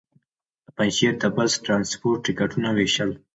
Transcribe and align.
د 0.65 0.67
پنجشېر 0.77 1.13
د 1.19 1.23
بس 1.35 1.51
ټرانسپورټ 1.65 2.19
ټکټونه 2.25 2.69
وېشل. 2.77 3.09